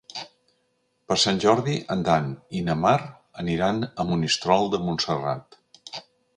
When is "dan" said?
2.07-2.31